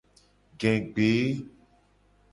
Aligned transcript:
Gegbe. 0.59 1.09